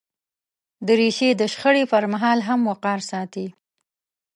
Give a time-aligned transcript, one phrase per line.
[0.87, 3.47] دریشي د شخړې پر مهال هم وقار ساتي.